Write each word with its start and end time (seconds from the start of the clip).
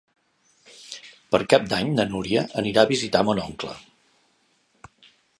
Per 1.33 1.39
Cap 1.51 1.67
d'Any 1.73 1.91
na 1.99 2.05
Núria 2.13 2.43
anirà 2.61 2.85
a 2.85 2.89
visitar 2.93 3.21
mon 3.27 3.41
oncle. 3.43 3.75